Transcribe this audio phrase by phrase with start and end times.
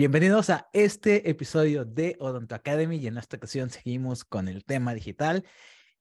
[0.00, 4.94] Bienvenidos a este episodio de Odonto Academy y en esta ocasión seguimos con el tema
[4.94, 5.44] digital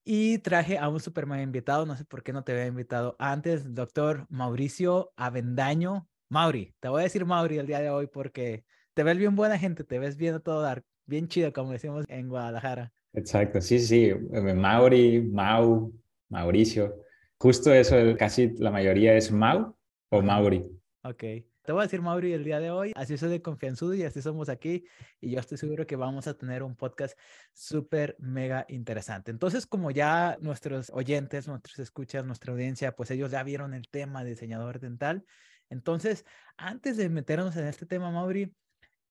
[0.06, 3.76] y traje a un superman invitado, no sé por qué no te había invitado antes,
[3.76, 6.08] doctor Mauricio Avendaño.
[6.30, 8.64] Mauri, te voy a decir Mauri el día de hoy porque
[8.94, 12.30] te ves bien buena gente, te ves bien todo dar, bien chido como decimos en
[12.30, 12.94] Guadalajara.
[13.12, 14.14] Exacto, sí, sí,
[14.56, 15.92] Mauri, Mau,
[16.30, 17.04] Mauricio,
[17.38, 19.76] justo eso, casi la mayoría es Mau
[20.08, 20.66] o Mauri.
[21.04, 21.49] Ok.
[21.64, 24.22] Te voy a decir, Mauri, el día de hoy, así soy de confianzudo y así
[24.22, 24.86] somos aquí.
[25.20, 27.18] Y yo estoy seguro que vamos a tener un podcast
[27.54, 29.30] súper, mega interesante.
[29.30, 34.24] Entonces, como ya nuestros oyentes, nuestros escuchas, nuestra audiencia, pues ellos ya vieron el tema
[34.24, 35.26] de diseñador dental.
[35.70, 36.26] Entonces,
[36.58, 38.56] antes de meternos en este tema, Mauri,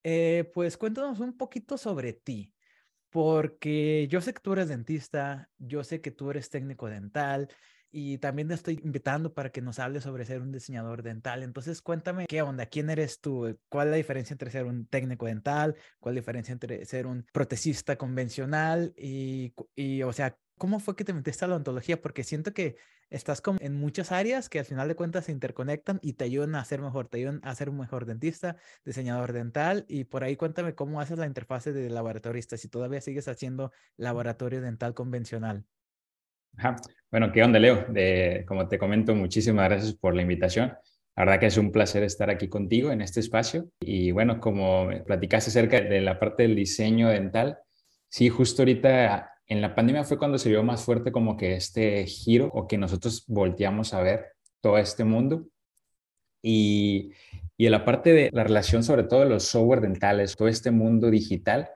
[0.02, 2.54] eh, pues cuéntanos un poquito sobre ti.
[3.10, 7.48] Porque yo sé que tú eres dentista, yo sé que tú eres técnico dental,
[7.90, 11.42] y también te estoy invitando para que nos hables sobre ser un diseñador dental.
[11.42, 15.26] Entonces, cuéntame qué onda, quién eres tú, cuál es la diferencia entre ser un técnico
[15.26, 20.80] dental, cuál es la diferencia entre ser un protecista convencional y, y o sea, ¿cómo
[20.80, 22.00] fue que te metiste a la odontología?
[22.02, 22.76] Porque siento que
[23.10, 26.54] estás como en muchas áreas que al final de cuentas se interconectan y te ayudan
[26.56, 30.36] a ser mejor, te ayudan a ser un mejor dentista, diseñador dental y por ahí
[30.36, 35.64] cuéntame cómo haces la interfase de laboratorista, si todavía sigues haciendo laboratorio dental convencional.
[37.10, 37.86] Bueno, ¿qué onda, Leo?
[38.46, 40.74] como te comento, muchísimas gracias por la invitación.
[41.16, 43.70] La verdad que es un placer estar aquí contigo en este espacio.
[43.80, 47.58] Y bueno, como platicaste acerca de la parte del diseño dental,
[48.08, 52.06] sí, justo ahorita en la pandemia fue cuando se vio más fuerte como que este
[52.06, 54.26] giro o que nosotros volteamos a ver
[54.60, 55.46] todo este mundo.
[56.42, 57.12] Y,
[57.56, 60.70] y en la parte de la relación sobre todo de los software dentales, todo este
[60.70, 61.68] mundo digital,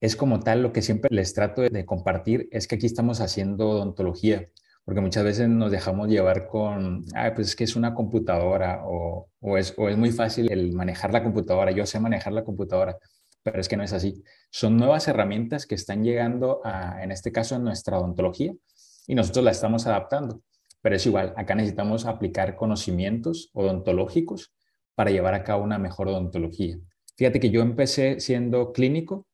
[0.00, 3.70] es como tal lo que siempre les trato de compartir, es que aquí estamos haciendo
[3.70, 4.50] odontología,
[4.84, 9.28] porque muchas veces nos dejamos llevar con, ah, pues es que es una computadora o,
[9.40, 12.98] o, es, o es muy fácil el manejar la computadora, yo sé manejar la computadora,
[13.42, 14.22] pero es que no es así.
[14.50, 18.54] Son nuevas herramientas que están llegando, a, en este caso, en nuestra odontología
[19.06, 20.42] y nosotros la estamos adaptando.
[20.82, 24.52] Pero es igual, acá necesitamos aplicar conocimientos odontológicos
[24.94, 26.78] para llevar a cabo una mejor odontología.
[27.16, 29.26] Fíjate que yo empecé siendo clínico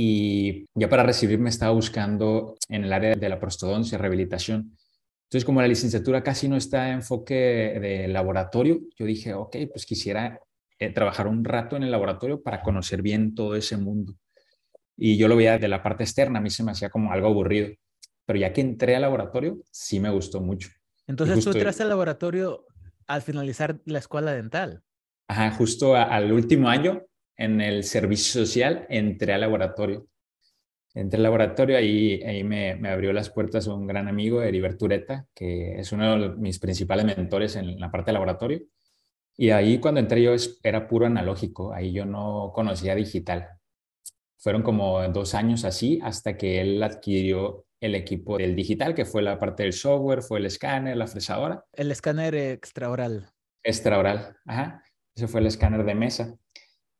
[0.00, 4.76] y ya para recibirme estaba buscando en el área de la prostodoncia, rehabilitación.
[5.24, 9.86] Entonces, como la licenciatura casi no está en enfoque de laboratorio, yo dije, ok, pues
[9.86, 10.38] quisiera
[10.78, 14.14] eh, trabajar un rato en el laboratorio para conocer bien todo ese mundo.
[14.96, 17.26] Y yo lo veía de la parte externa, a mí se me hacía como algo
[17.26, 17.70] aburrido.
[18.24, 20.68] Pero ya que entré al laboratorio, sí me gustó mucho.
[21.08, 22.66] Entonces, tú entraste al laboratorio
[23.08, 24.84] al finalizar la escuela dental.
[25.26, 27.02] Ajá, justo al último año
[27.38, 30.06] en el servicio social, entré al laboratorio.
[30.92, 35.26] Entré al laboratorio, ahí, ahí me, me abrió las puertas un gran amigo, Heriberto Ureta,
[35.34, 38.62] que es uno de mis principales mentores en la parte de laboratorio.
[39.36, 40.32] Y ahí cuando entré yo
[40.64, 43.48] era puro analógico, ahí yo no conocía digital.
[44.36, 49.22] Fueron como dos años así hasta que él adquirió el equipo del digital, que fue
[49.22, 51.64] la parte del software, fue el escáner, la fresadora.
[51.72, 53.30] El escáner extraoral.
[53.62, 54.82] Extraoral, ajá.
[55.14, 56.36] Ese fue el escáner de mesa.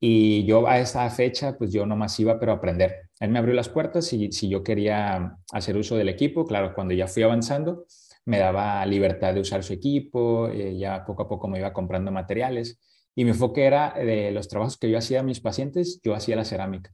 [0.01, 3.11] Y yo a esa fecha, pues yo nomás iba, pero a aprender.
[3.19, 6.95] Él me abrió las puertas y si yo quería hacer uso del equipo, claro, cuando
[6.95, 7.85] ya fui avanzando,
[8.25, 12.13] me daba libertad de usar su equipo, eh, ya poco a poco me iba comprando
[12.13, 12.79] materiales.
[13.15, 16.37] Y mi enfoque era de los trabajos que yo hacía a mis pacientes, yo hacía
[16.37, 16.93] la cerámica.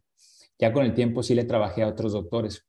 [0.58, 2.64] Ya con el tiempo sí le trabajé a otros doctores,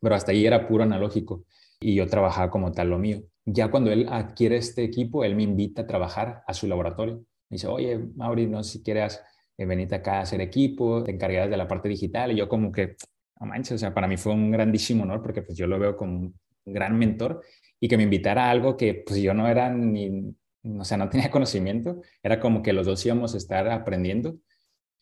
[0.00, 1.44] pero hasta ahí era puro analógico
[1.78, 3.22] y yo trabajaba como tal lo mío.
[3.44, 7.16] Ya cuando él adquiere este equipo, él me invita a trabajar a su laboratorio.
[7.48, 9.22] Me dice, oye, Mauri, no sé si quieras eh,
[9.66, 12.32] venite acá a hacer equipo, te encargarás de la parte digital.
[12.32, 12.96] Y yo como que,
[13.40, 15.96] no manches, o sea, para mí fue un grandísimo honor porque pues yo lo veo
[15.96, 16.34] como un
[16.66, 17.42] gran mentor
[17.80, 21.08] y que me invitara a algo que pues yo no era ni, o sea, no
[21.08, 24.38] tenía conocimiento, era como que los dos íbamos a estar aprendiendo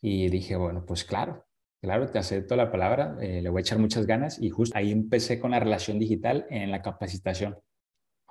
[0.01, 1.47] y dije, bueno, pues claro,
[1.81, 4.93] claro, te acepto la palabra, eh, le voy a echar muchas ganas y justo ahí
[4.93, 7.59] empecé con la relación digital en la capacitación,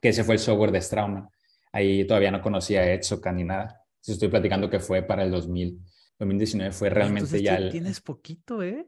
[0.02, 1.30] que ese fue el software de Strauman.
[1.74, 3.82] Ahí todavía no conocía Etsocan ni nada.
[4.06, 5.80] Estoy platicando que fue para el 2000,
[6.20, 7.72] 2019 fue realmente ya el...
[7.72, 8.88] Tienes poquito, ¿eh?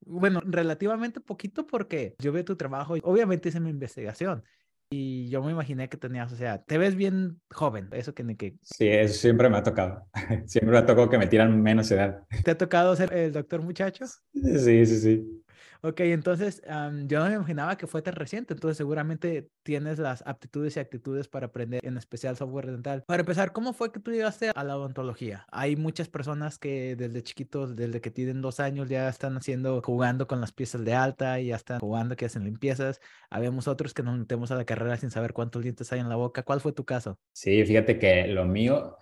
[0.00, 4.44] Bueno, relativamente poquito porque yo veo tu trabajo y obviamente hice mi investigación
[4.92, 8.34] y yo me imaginé que tenías, o sea, te ves bien joven, eso que ni
[8.34, 8.56] que...
[8.60, 10.08] Sí, eso siempre me ha tocado.
[10.46, 12.24] Siempre me ha tocado que me tiran menos edad.
[12.44, 14.04] ¿Te ha tocado ser el doctor muchacho?
[14.06, 15.42] Sí, sí, sí.
[15.82, 16.62] Ok, entonces
[17.06, 21.26] yo no me imaginaba que fue tan reciente, entonces seguramente tienes las aptitudes y actitudes
[21.26, 23.02] para aprender, en especial software dental.
[23.06, 25.46] Para empezar, ¿cómo fue que tú llegaste a la odontología?
[25.50, 30.26] Hay muchas personas que desde chiquitos, desde que tienen dos años, ya están haciendo, jugando
[30.26, 33.00] con las piezas de alta y ya están jugando que hacen limpiezas.
[33.30, 36.16] Habemos otros que nos metemos a la carrera sin saber cuántos dientes hay en la
[36.16, 36.42] boca.
[36.42, 37.18] ¿Cuál fue tu caso?
[37.32, 38.96] Sí, fíjate que lo mío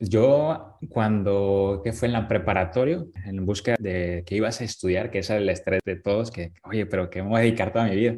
[0.00, 5.18] Yo cuando, que fue en la preparatoria, en busca de que ibas a estudiar, que
[5.18, 7.96] ese el estrés de todos, que, oye, pero ¿qué me voy a dedicar toda mi
[7.96, 8.16] vida?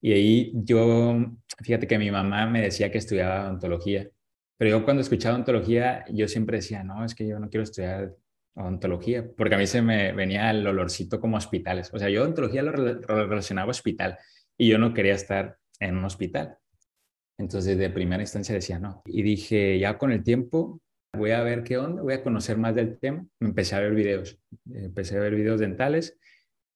[0.00, 1.16] Y ahí yo,
[1.62, 4.08] fíjate que mi mamá me decía que estudiaba odontología,
[4.56, 8.14] pero yo cuando escuchaba odontología, yo siempre decía, no, es que yo no quiero estudiar
[8.54, 11.92] odontología, porque a mí se me venía el olorcito como hospitales.
[11.94, 14.18] O sea, yo odontología lo relacionaba a hospital
[14.58, 16.58] y yo no quería estar en un hospital.
[17.38, 19.02] Entonces, de primera instancia decía no.
[19.06, 20.80] Y dije, ya con el tiempo,
[21.12, 23.26] voy a ver qué onda, voy a conocer más del tema.
[23.40, 24.38] Empecé a ver videos,
[24.72, 26.18] empecé a ver videos dentales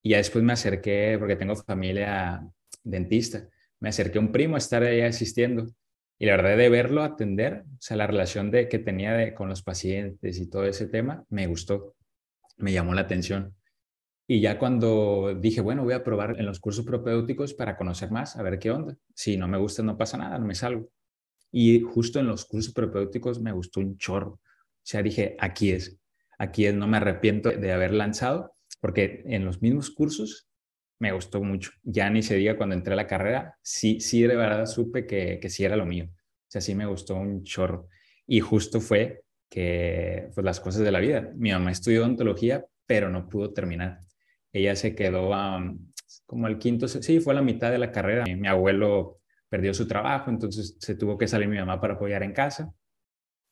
[0.02, 2.46] y ya después me acerqué, porque tengo familia
[2.82, 3.48] dentista,
[3.80, 5.66] me acerqué a un primo a estar ahí asistiendo
[6.18, 9.62] y la verdad de verlo atender, o sea, la relación de, que tenía con los
[9.62, 11.94] pacientes y todo ese tema, me gustó,
[12.56, 13.54] me llamó la atención.
[14.26, 18.36] Y ya cuando dije, bueno, voy a probar en los cursos propedéuticos para conocer más,
[18.36, 18.96] a ver qué onda.
[19.14, 20.88] Si no me gusta, no pasa nada, no me salgo.
[21.56, 24.30] Y justo en los cursos propedéuticos me gustó un chorro.
[24.30, 24.40] O
[24.82, 25.96] sea, dije, aquí es,
[26.36, 30.48] aquí es, no me arrepiento de haber lanzado, porque en los mismos cursos
[30.98, 31.70] me gustó mucho.
[31.84, 35.38] Ya ni se diga cuando entré a la carrera, sí, sí de verdad supe que,
[35.40, 36.06] que sí era lo mío.
[36.10, 37.86] O sea, sí me gustó un chorro.
[38.26, 41.30] Y justo fue que, pues las cosas de la vida.
[41.36, 44.00] Mi mamá estudió odontología, pero no pudo terminar.
[44.52, 45.30] Ella se quedó
[46.26, 48.24] como al quinto, sí, fue a la mitad de la carrera.
[48.24, 52.32] Mi abuelo perdió su trabajo, entonces se tuvo que salir mi mamá para apoyar en
[52.32, 52.72] casa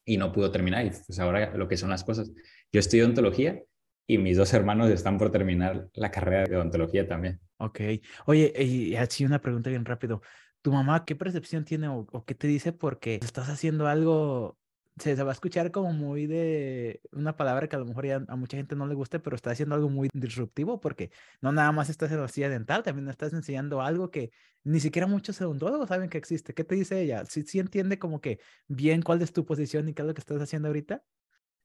[0.05, 0.85] y no pudo terminar.
[0.87, 2.31] Y pues ahora lo que son las cosas.
[2.73, 3.63] Yo estudié odontología
[4.07, 7.41] y mis dos hermanos están por terminar la carrera de odontología también.
[7.59, 7.81] Ok.
[8.27, 10.23] Oye, y así una pregunta bien rápido.
[10.63, 14.59] ¿Tu mamá qué percepción tiene o, qué te dice porque estás haciendo algo?
[14.99, 18.57] Se, va a escuchar como muy de una palabra que a lo mejor a mucha
[18.57, 21.11] gente no le guste, pero está haciendo algo muy disruptivo porque
[21.41, 24.31] no nada más estás en la silla dental, también estás enseñando algo que
[24.65, 26.55] ni siquiera muchos odontólogos saben que existe.
[26.55, 27.25] ¿Qué te dice ella?
[27.25, 30.21] ¿Sí, sí entiende como que bien cuál es tu posición y qué es lo que
[30.21, 31.03] estás haciendo ahorita?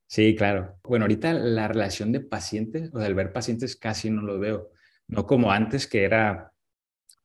[0.08, 0.80] Sí, claro.
[0.84, 4.72] Bueno, ahorita la relación de pacientes, o del ver pacientes casi no lo veo.
[5.08, 6.54] No como antes que era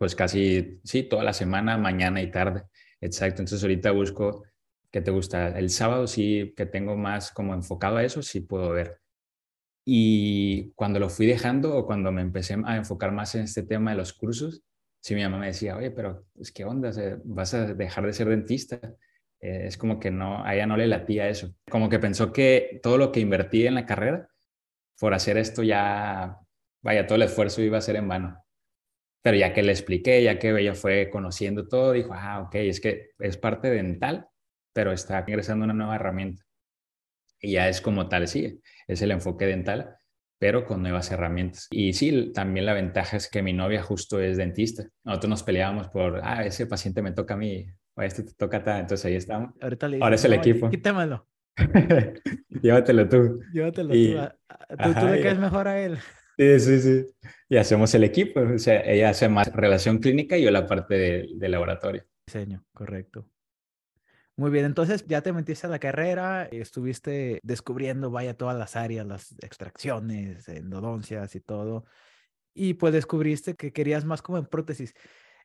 [0.03, 2.65] pues casi, sí, toda la semana, mañana y tarde.
[3.01, 3.41] Exacto.
[3.41, 4.43] Entonces ahorita busco,
[4.93, 5.49] ¿qué te gusta?
[5.59, 9.01] El sábado sí que tengo más como enfocado a eso, sí puedo ver.
[9.85, 13.91] Y cuando lo fui dejando o cuando me empecé a enfocar más en este tema
[13.91, 14.63] de los cursos,
[15.01, 16.93] sí mi mamá me decía, oye, pero es que onda,
[17.25, 18.79] vas a dejar de ser dentista.
[19.41, 21.53] Eh, es como que no, a ella no le latía eso.
[21.69, 24.29] Como que pensó que todo lo que invertí en la carrera
[25.01, 26.39] por hacer esto ya,
[26.83, 28.39] vaya, todo el esfuerzo iba a ser en vano.
[29.23, 32.81] Pero ya que le expliqué, ya que ella fue conociendo todo, dijo, ah, ok, es
[32.81, 34.29] que es parte dental,
[34.73, 36.43] pero está ingresando una nueva herramienta.
[37.41, 39.97] Y ya es como tal, sí, es el enfoque dental,
[40.39, 41.67] pero con nuevas herramientas.
[41.71, 44.85] Y sí, también la ventaja es que mi novia justo es dentista.
[45.05, 48.63] Nosotros nos peleábamos por, ah, ese paciente me toca a mí, o este te toca
[48.65, 49.55] a entonces ahí estamos.
[49.61, 50.71] Ahorita le Ahora es el equipo.
[50.71, 51.27] Quítamelo.
[52.63, 53.41] Llévatelo tú.
[53.53, 53.97] Llévatelo tú.
[54.83, 55.99] Tú, tú le caes mejor a él.
[56.39, 57.07] Sí, sí, sí.
[57.49, 58.41] Y hacemos el equipo.
[58.41, 62.05] O sea, ella hace más relación clínica y yo la parte de, de laboratorio.
[62.27, 63.29] Diseño, correcto.
[64.37, 69.07] Muy bien, entonces ya te metiste a la carrera, estuviste descubriendo, vaya, todas las áreas,
[69.07, 71.85] las extracciones, endodoncias y todo,
[72.55, 74.95] y pues descubriste que querías más como en prótesis.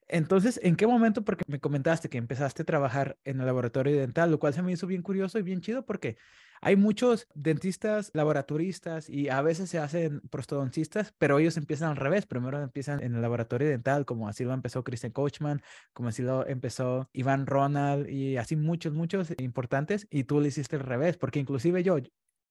[0.07, 1.23] Entonces, ¿en qué momento?
[1.25, 4.71] Porque me comentaste que empezaste a trabajar en el laboratorio dental, lo cual se me
[4.73, 6.17] hizo bien curioso y bien chido porque
[6.61, 12.25] hay muchos dentistas, laboratoristas y a veces se hacen prostodoncistas, pero ellos empiezan al revés.
[12.25, 15.61] Primero empiezan en el laboratorio dental, como así lo empezó Christian Coachman,
[15.93, 20.07] como así lo empezó Iván Ronald y así muchos, muchos importantes.
[20.09, 21.97] Y tú lo hiciste al revés, porque inclusive yo,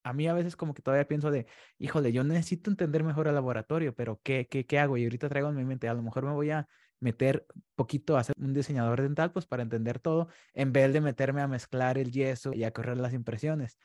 [0.03, 1.47] a mí a veces como que todavía pienso de,
[1.77, 4.97] híjole, yo necesito entender mejor el laboratorio, pero ¿qué, qué, qué hago?
[4.97, 6.67] Y ahorita traigo en mi mente, a lo mejor me voy a
[6.99, 7.45] meter
[7.75, 11.47] poquito a ser un diseñador dental, pues para entender todo, en vez de meterme a
[11.47, 13.77] mezclar el yeso y a correr las impresiones.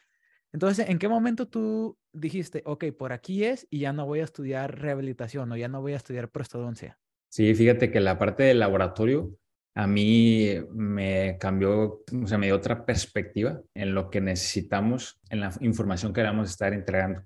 [0.52, 4.24] Entonces, ¿en qué momento tú dijiste, ok, por aquí es y ya no voy a
[4.24, 6.98] estudiar rehabilitación o ya no voy a estudiar prostodoncia?
[7.28, 9.38] Sí, fíjate que la parte del laboratorio
[9.74, 15.40] a mí me cambió, o sea, me dio otra perspectiva en lo que necesitamos, en
[15.40, 17.22] la información que a estar entregando.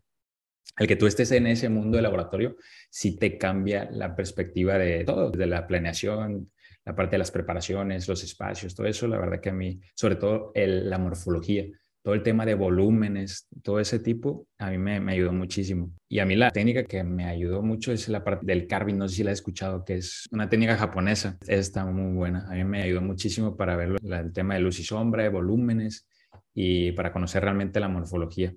[0.79, 2.57] El que tú estés en ese mundo de laboratorio
[2.91, 6.53] sí te cambia la perspectiva de todo, de la planeación,
[6.85, 10.17] la parte de las preparaciones, los espacios, todo eso, la verdad que a mí, sobre
[10.17, 11.65] todo la morfología,
[12.07, 15.91] todo el tema de volúmenes, todo ese tipo, a mí me, ayudó muchísimo.
[16.09, 19.09] Y a mí la técnica que me ayudó mucho es la parte del carving, no
[19.09, 22.47] sé si la he escuchado, que es una técnica japonesa, está muy buena.
[22.49, 26.07] A mí me ayudó muchísimo para ver el tema de luz y sombra, de volúmenes
[26.55, 28.55] y para conocer realmente la morfología.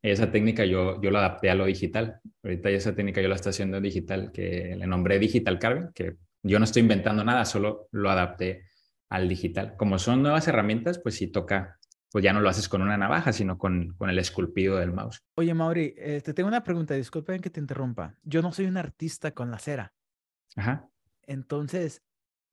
[0.00, 2.20] Esa técnica yo, yo la adapté a lo digital.
[2.44, 6.60] Ahorita esa técnica yo la estoy haciendo digital, que le nombré Digital Carving, que yo
[6.60, 8.62] no estoy inventando nada, solo lo adapté
[9.08, 9.74] al digital.
[9.76, 11.80] Como son nuevas herramientas, pues sí toca
[12.16, 15.22] pues ya no lo haces con una navaja, sino con, con el esculpido del mouse.
[15.34, 18.14] Oye, Mauri, eh, te tengo una pregunta, disculpen que te interrumpa.
[18.22, 19.92] Yo no soy un artista con la cera.
[20.56, 20.88] Ajá.
[21.24, 22.02] Entonces,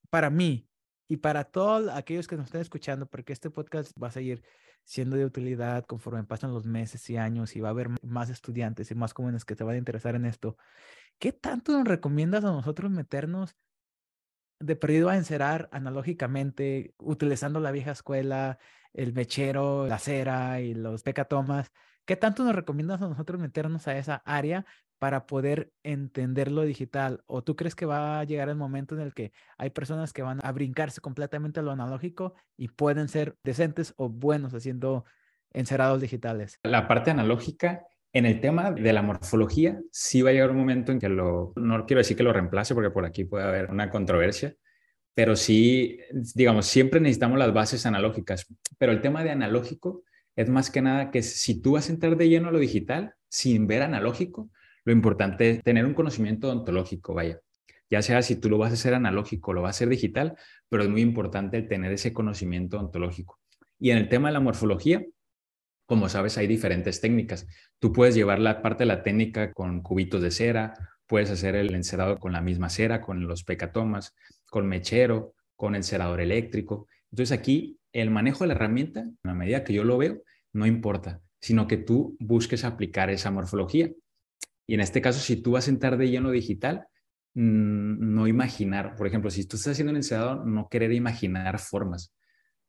[0.09, 0.67] para mí
[1.07, 4.43] y para todos aquellos que nos estén escuchando, porque este podcast va a seguir
[4.83, 8.91] siendo de utilidad conforme pasan los meses y años y va a haber más estudiantes
[8.91, 10.57] y más jóvenes que se van a interesar en esto.
[11.19, 13.55] ¿Qué tanto nos recomiendas a nosotros meternos
[14.65, 18.59] de perdido a encerar analógicamente, utilizando la vieja escuela,
[18.93, 21.71] el mechero, la cera y los pecatomas?
[22.05, 24.65] ¿Qué tanto nos recomiendas a nosotros meternos a esa área
[24.99, 27.23] para poder entender lo digital?
[27.27, 30.21] ¿O tú crees que va a llegar el momento en el que hay personas que
[30.21, 35.05] van a brincarse completamente a lo analógico y pueden ser decentes o buenos haciendo
[35.51, 36.59] encerados digitales?
[36.63, 40.91] La parte analógica, en el tema de la morfología, sí va a llegar un momento
[40.91, 43.89] en que lo, no quiero decir que lo reemplace porque por aquí puede haber una
[43.89, 44.55] controversia,
[45.15, 45.99] pero sí,
[46.35, 48.45] digamos, siempre necesitamos las bases analógicas,
[48.77, 50.03] pero el tema de analógico
[50.35, 53.15] es más que nada que si tú vas a entrar de lleno a lo digital
[53.29, 54.49] sin ver analógico,
[54.85, 57.39] lo importante es tener un conocimiento ontológico, vaya.
[57.89, 60.35] Ya sea si tú lo vas a hacer analógico o lo vas a hacer digital,
[60.69, 63.39] pero es muy importante tener ese conocimiento ontológico.
[63.79, 65.03] Y en el tema de la morfología,
[65.85, 67.47] como sabes, hay diferentes técnicas.
[67.79, 70.73] Tú puedes llevar la parte de la técnica con cubitos de cera,
[71.07, 74.15] puedes hacer el encerado con la misma cera, con los pecatomas,
[74.49, 76.87] con mechero, con encerador eléctrico.
[77.11, 80.21] Entonces aquí el manejo de la herramienta, en la medida que yo lo veo,
[80.51, 83.91] no importa, sino que tú busques aplicar esa morfología.
[84.65, 86.87] Y en este caso, si tú vas a entrar de lleno digital,
[87.35, 92.13] mm, no imaginar, por ejemplo, si tú estás haciendo un encerador, no querer imaginar formas,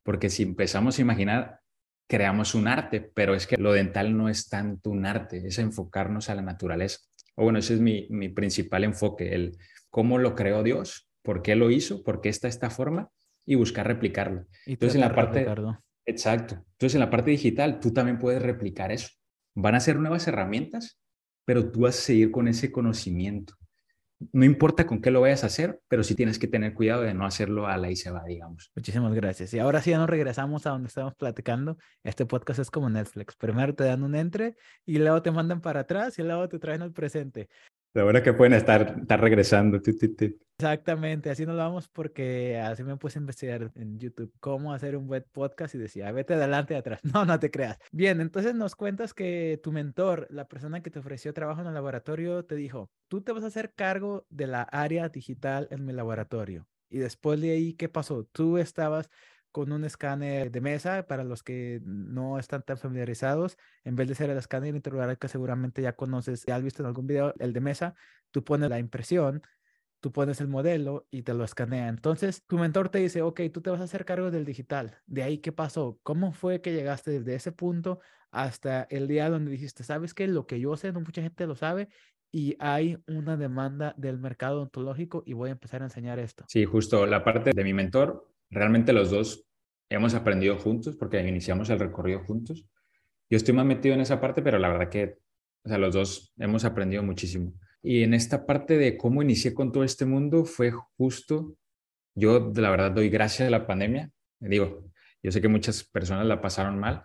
[0.03, 1.61] porque si empezamos a imaginar,
[2.09, 6.31] creamos un arte, pero es que lo dental no es tanto un arte, es enfocarnos
[6.31, 6.99] a la naturaleza.
[7.37, 9.57] O bueno, ese es mi, mi principal enfoque, el
[9.91, 13.11] cómo lo creó Dios, por qué lo hizo, por qué está esta forma
[13.47, 14.47] y buscar replicarlo.
[14.67, 15.47] Entonces, en la parte...
[16.07, 16.57] Exacto.
[16.73, 19.09] Entonces, en la parte digital, tú también puedes replicar eso.
[19.55, 21.01] Van a ser nuevas herramientas,
[21.45, 23.55] pero tú vas a seguir con ese conocimiento.
[24.33, 27.15] No importa con qué lo vayas a hacer, pero sí tienes que tener cuidado de
[27.15, 28.71] no hacerlo a la y se va, digamos.
[28.75, 29.53] Muchísimas gracias.
[29.55, 31.77] Y ahora sí ya nos regresamos a donde estamos platicando.
[32.03, 33.37] Este podcast es como Netflix.
[33.37, 36.83] Primero te dan un entre y luego te mandan para atrás y luego te traen
[36.83, 37.49] al presente.
[37.95, 39.81] De verdad que pueden estar, estar regresando.
[40.59, 45.09] Exactamente, así nos vamos porque así me puse a investigar en YouTube cómo hacer un
[45.09, 47.01] web podcast y decía, vete adelante y atrás.
[47.13, 47.79] No, no te creas.
[47.91, 51.75] Bien, entonces nos cuentas que tu mentor, la persona que te ofreció trabajo en el
[51.75, 55.93] laboratorio, te dijo, tú te vas a hacer cargo de la área digital en mi
[55.93, 56.69] laboratorio.
[56.89, 58.25] Y después de ahí, ¿qué pasó?
[58.25, 59.11] Tú estabas
[59.51, 63.57] con un escáner de mesa para los que no están tan familiarizados.
[63.83, 66.87] En vez de ser el escáner interrogar que seguramente ya conoces, ya has visto en
[66.87, 67.95] algún video, el de mesa,
[68.31, 69.43] tú pones la impresión,
[70.05, 71.89] tú pones el modelo y te lo escanea.
[71.89, 74.99] Entonces, tu mentor te dice, ok, tú te vas a hacer cargo del digital.
[75.07, 75.99] De ahí, ¿qué pasó?
[76.03, 80.47] ¿Cómo fue que llegaste desde ese punto hasta el día donde dijiste, sabes que lo
[80.47, 81.89] que yo sé, no mucha gente lo sabe
[82.31, 86.45] y hay una demanda del mercado ontológico y voy a empezar a enseñar esto?
[86.49, 89.47] Sí, justo la parte de mi mentor realmente los dos
[89.89, 92.67] hemos aprendido juntos porque iniciamos el recorrido juntos.
[93.31, 95.17] Yo estoy más metido en esa parte, pero la verdad que
[95.65, 97.55] o sea, los dos hemos aprendido muchísimo.
[97.85, 101.55] Y en esta parte de cómo inicié con todo este mundo fue justo,
[102.17, 104.11] yo la verdad doy gracias a la pandemia.
[104.41, 104.87] Digo,
[105.23, 107.05] yo sé que muchas personas la pasaron mal,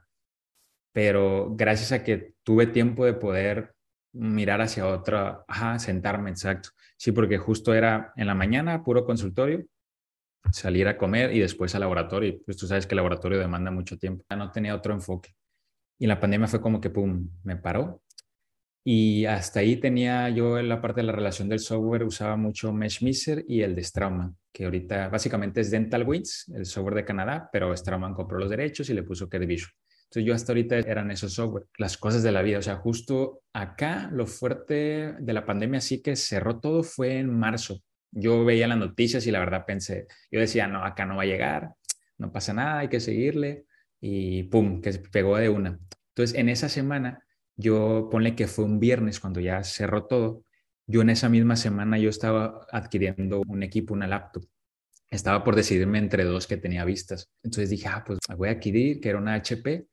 [0.93, 3.75] pero gracias a que tuve tiempo de poder
[4.13, 6.69] mirar hacia otra, ajá, sentarme, exacto.
[6.95, 9.65] Sí, porque justo era en la mañana, puro consultorio,
[10.53, 12.39] salir a comer y después al laboratorio.
[12.45, 14.24] Pues tú sabes que el laboratorio demanda mucho tiempo.
[14.33, 15.36] No tenía otro enfoque.
[16.00, 18.01] Y la pandemia fue como que, pum, me paró.
[18.91, 22.74] Y hasta ahí tenía yo en la parte de la relación del software, usaba mucho
[22.74, 27.51] MeshMiser y el de Strauman, que ahorita básicamente es Dental Wins, el software de Canadá,
[27.53, 29.38] pero Strauman compró los derechos y le puso que.
[29.38, 32.58] Entonces yo hasta ahorita eran esos software, las cosas de la vida.
[32.58, 37.29] O sea, justo acá lo fuerte de la pandemia sí que cerró todo fue en
[37.29, 41.22] marzo yo veía las noticias y la verdad pensé, yo decía, no, acá no va
[41.22, 41.74] a llegar,
[42.17, 43.65] no pasa nada, hay que seguirle
[44.01, 45.79] y pum, que se pegó de una.
[46.10, 47.24] Entonces, en esa semana,
[47.60, 50.44] yo ponle que fue un viernes cuando ya cerró todo,
[50.88, 54.46] yo en esa misma semana yo estaba adquiriendo un equipo, una laptop.
[55.12, 57.30] Estaba por decidirme entre dos que tenía vistas.
[57.44, 59.88] Entonces dije, ah, pues voy a adquirir, que era una HP,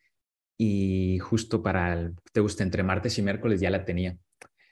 [0.58, 4.16] y justo para, el, te gusta, entre martes y miércoles ya la tenía.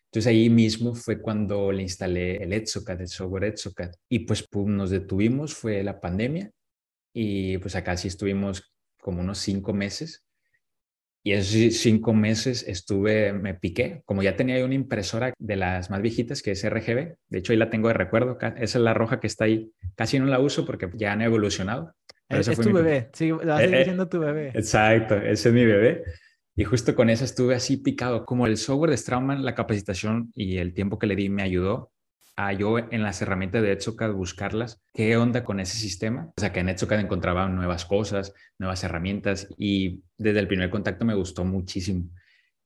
[0.07, 3.97] Entonces ahí mismo fue cuando le instalé el Etsocat, el software Etsocat.
[4.09, 6.53] Y pues nos detuvimos, fue la pandemia
[7.13, 10.24] y pues acá sí estuvimos como unos cinco meses.
[11.26, 16.02] Y esos cinco meses estuve, me piqué, como ya tenía una impresora de las más
[16.02, 19.21] viejitas que es RGB, de hecho ahí la tengo de recuerdo, esa es la roja
[19.21, 21.95] que está ahí, casi no la uso porque ya han evolucionado,
[22.28, 24.49] Es, tu bebé, sí, va a seguir eh, siendo tu bebé.
[24.54, 26.04] Exacto, ese es mi bebé.
[26.57, 28.25] Y justo con eso estuve así picado.
[28.25, 31.90] Como el software de Strauman, la capacitación y el tiempo que le di me ayudó
[32.37, 36.33] a yo en las herramientas de Etsucad buscarlas, qué onda con ese sistema.
[36.37, 41.05] O sea, que en Etsucad encontraba nuevas cosas, nuevas herramientas y desde el primer contacto
[41.05, 42.09] me gustó muchísimo.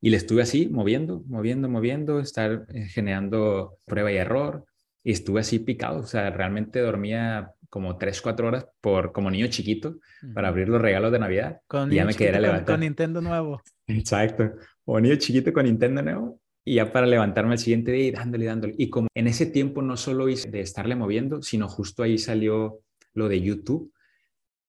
[0.00, 4.64] Y le estuve así, moviendo, moviendo, moviendo, estar eh, generando prueba y error.
[5.02, 9.46] Y estuve así picado, o sea, realmente dormía como 3, 4 horas por, como niño
[9.48, 9.98] chiquito
[10.34, 11.60] para abrir los regalos de Navidad.
[11.66, 12.74] Con y ya me quedé levantado.
[12.74, 13.62] Con, Nintendo nuevo.
[13.86, 14.52] Exacto,
[14.84, 18.44] como niño chiquito con Nintendo nuevo y ya para levantarme al siguiente día y dándole,
[18.44, 18.74] dándole.
[18.76, 22.80] Y como en ese tiempo no solo hice de estarle moviendo, sino justo ahí salió
[23.14, 23.90] lo de YouTube.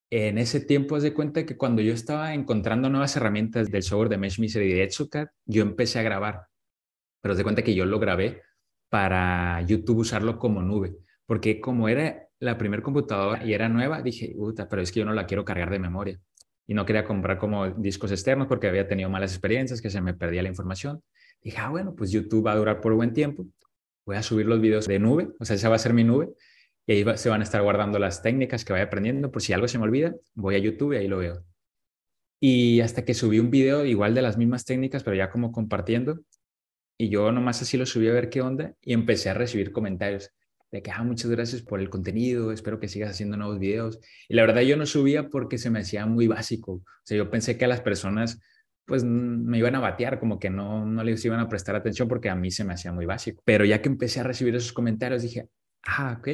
[0.10, 4.08] En ese tiempo, haz de cuenta que cuando yo estaba encontrando nuevas herramientas del software
[4.08, 6.48] de Mesh Misery y de Etsucad, yo empecé a grabar.
[7.22, 8.44] Pero haz de cuenta que yo lo grabé
[8.88, 10.96] para YouTube usarlo como nube.
[11.25, 15.06] Porque como era la primera computadora y era nueva, dije, puta, pero es que yo
[15.06, 16.18] no la quiero cargar de memoria.
[16.65, 20.13] Y no quería comprar como discos externos porque había tenido malas experiencias, que se me
[20.13, 21.01] perdía la información.
[21.41, 23.46] Dije, ah, bueno, pues YouTube va a durar por buen tiempo.
[24.05, 26.29] Voy a subir los videos de nube, o sea, esa va a ser mi nube.
[26.88, 29.31] Y ahí se van a estar guardando las técnicas que vaya aprendiendo.
[29.31, 31.43] Por si algo se me olvida, voy a YouTube y ahí lo veo.
[32.39, 36.19] Y hasta que subí un video igual de las mismas técnicas, pero ya como compartiendo.
[36.98, 40.31] Y yo nomás así lo subí a ver qué onda y empecé a recibir comentarios
[40.72, 44.00] de que, ah, muchas gracias por el contenido, espero que sigas haciendo nuevos videos.
[44.27, 46.74] Y la verdad yo no subía porque se me hacía muy básico.
[46.74, 48.39] O sea, yo pensé que a las personas
[48.89, 52.27] pues me iban a batear, como que no, no les iban a prestar atención porque
[52.27, 53.43] a mí se me hacía muy básico.
[53.46, 55.48] Pero ya que empecé a recibir esos comentarios, dije,
[55.86, 56.27] ah, ok.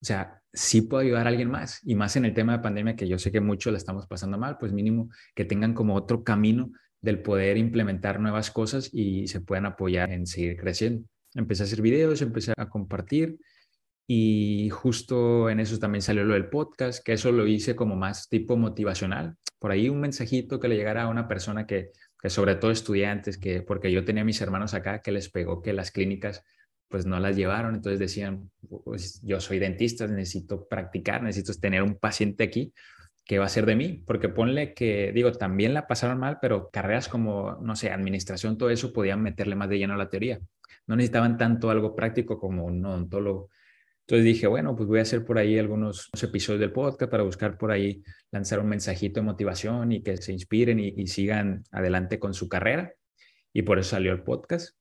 [0.00, 1.80] O sea, sí puedo ayudar a alguien más.
[1.84, 4.38] Y más en el tema de pandemia, que yo sé que muchos la estamos pasando
[4.38, 9.42] mal, pues mínimo que tengan como otro camino del poder implementar nuevas cosas y se
[9.42, 11.06] puedan apoyar en seguir creciendo.
[11.34, 13.38] Empecé a hacer videos, empecé a compartir
[14.14, 18.28] y justo en eso también salió lo del podcast, que eso lo hice como más
[18.28, 19.36] tipo motivacional.
[19.58, 23.38] Por ahí un mensajito que le llegara a una persona que, que sobre todo estudiantes,
[23.38, 26.44] que porque yo tenía mis hermanos acá que les pegó que las clínicas
[26.88, 28.50] pues no las llevaron, entonces decían,
[28.84, 32.74] pues yo soy dentista, necesito practicar, necesito tener un paciente aquí,
[33.24, 34.04] ¿qué va a ser de mí?
[34.06, 38.68] Porque ponle que, digo, también la pasaron mal, pero carreras como, no sé, administración, todo
[38.68, 40.38] eso podían meterle más de lleno a la teoría.
[40.86, 43.48] No necesitaban tanto algo práctico como un odontólogo
[44.06, 47.56] entonces dije, bueno, pues voy a hacer por ahí algunos episodios del podcast para buscar
[47.56, 52.34] por ahí lanzar un mensajito de motivación y que se inspiren y, sigan adelante con
[52.34, 52.92] su carrera.
[53.52, 54.76] Y por eso salió el podcast.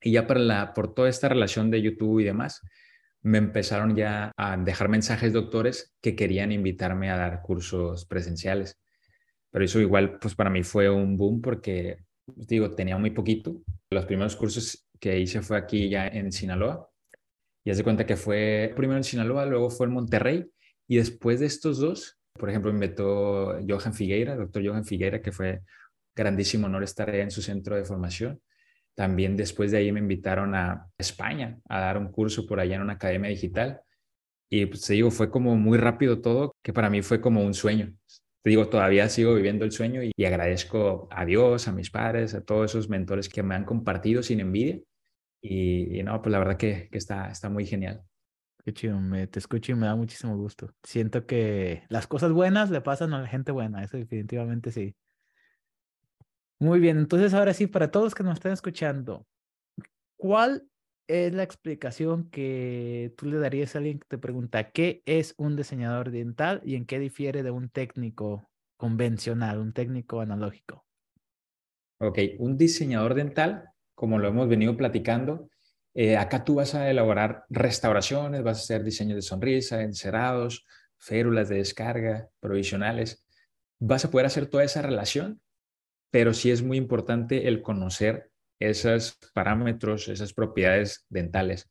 [0.00, 2.62] Y ya para la, por toda esta relación de YouTube y demás,
[3.20, 8.80] me empezaron ya a dejar mensajes doctores que querían invitarme a dar cursos presenciales.
[9.50, 13.60] Pero eso igual, pues para mí fue un boom porque, digo, tenía muy poquito.
[13.90, 16.88] Los primeros cursos que hice fue aquí ya en Sinaloa
[17.68, 20.46] y hace cuenta que fue primero en Sinaloa, luego fue en Monterrey.
[20.88, 25.32] Y después de estos dos, por ejemplo, me invitó Johan Figueira, doctor Johan Figueira, que
[25.32, 25.60] fue
[26.16, 28.40] grandísimo honor estar ahí en su centro de formación.
[28.94, 32.80] También después de ahí me invitaron a España a dar un curso por allá en
[32.80, 33.82] una academia digital.
[34.48, 37.52] Y pues te digo, fue como muy rápido todo, que para mí fue como un
[37.52, 37.92] sueño.
[38.42, 42.42] Te digo, todavía sigo viviendo el sueño y agradezco a Dios, a mis padres, a
[42.42, 44.80] todos esos mentores que me han compartido sin envidia
[45.40, 48.02] y, no, pues la verdad que, que, está, está muy genial.
[48.64, 50.70] Qué chido, me, te escucho y me da muchísimo gusto.
[50.82, 54.94] Siento que las cosas buenas le pasan a la gente buena, eso definitivamente sí.
[56.60, 59.26] Muy bien, entonces ahora sí, para todos que nos están escuchando,
[60.16, 60.68] ¿cuál
[61.06, 65.56] es la explicación que tú le darías a alguien que te pregunta qué es un
[65.56, 70.84] diseñador dental y en qué difiere de un técnico convencional, un técnico analógico?
[72.00, 75.50] Ok, un diseñador dental como lo hemos venido platicando,
[75.92, 80.64] eh, acá tú vas a elaborar restauraciones, vas a hacer diseño de sonrisa, encerados,
[80.98, 83.26] férulas de descarga, provisionales.
[83.80, 85.40] Vas a poder hacer toda esa relación,
[86.12, 88.30] pero sí es muy importante el conocer
[88.60, 91.68] esos parámetros, esas propiedades dentales,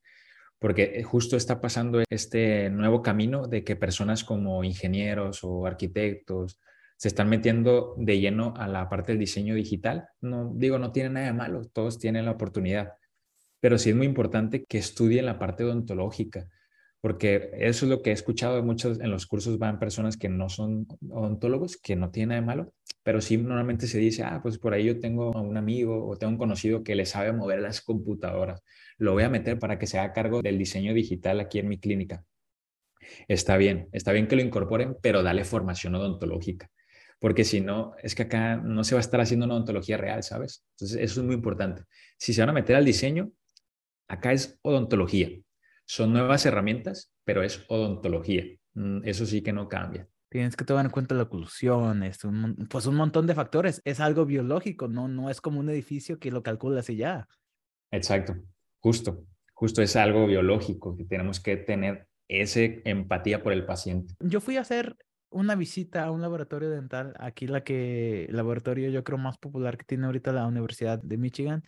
[0.60, 6.60] porque justo está pasando este nuevo camino de que personas como ingenieros o arquitectos
[6.98, 10.10] se están metiendo de lleno a la parte del diseño digital.
[10.20, 12.94] No digo, no tiene nada de malo, todos tienen la oportunidad,
[13.60, 16.48] pero sí es muy importante que estudien la parte odontológica,
[17.00, 20.50] porque eso es lo que he escuchado muchos en los cursos van personas que no
[20.50, 24.58] son odontólogos, que no tiene nada de malo, pero sí normalmente se dice, ah, pues
[24.58, 27.82] por ahí yo tengo un amigo o tengo un conocido que le sabe mover las
[27.82, 28.64] computadoras,
[28.98, 31.80] lo voy a meter para que se haga cargo del diseño digital aquí en mi
[31.80, 32.24] clínica.
[33.28, 36.72] Está bien, está bien que lo incorporen, pero dale formación odontológica
[37.20, 40.24] porque si no, es que acá no se va a estar haciendo una odontología real,
[40.24, 40.66] ¿sabes?
[40.76, 41.84] Entonces, eso es muy importante.
[42.18, 43.32] Si se van a meter al diseño,
[44.08, 45.30] acá es odontología.
[45.86, 48.46] Son nuevas herramientas, pero es odontología.
[48.74, 50.08] Mm, eso sí que no cambia.
[50.30, 53.82] Tienes que tomar en cuenta la oclusión, es un, pues un montón de factores.
[53.86, 57.28] Es algo biológico, no, no es como un edificio que lo calculas y ya.
[57.92, 58.36] Exacto,
[58.80, 64.14] justo, justo es algo biológico que tenemos que tener esa empatía por el paciente.
[64.20, 64.98] Yo fui a hacer
[65.30, 69.78] una visita a un laboratorio dental, aquí la que, el laboratorio yo creo más popular
[69.78, 71.64] que tiene ahorita la Universidad de Michigan,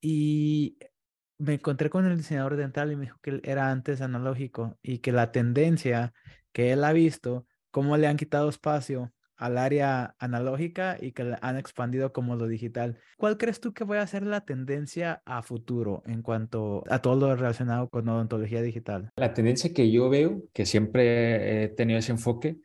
[0.00, 0.78] y
[1.38, 5.12] me encontré con el diseñador dental y me dijo que era antes analógico y que
[5.12, 6.12] la tendencia
[6.52, 11.56] que él ha visto, cómo le han quitado espacio al área analógica y que han
[11.56, 12.98] expandido como lo digital.
[13.16, 17.28] ¿Cuál crees tú que vaya a ser la tendencia a futuro en cuanto a todo
[17.28, 19.10] lo relacionado con odontología digital?
[19.16, 22.58] La tendencia que yo veo, que siempre he tenido ese enfoque,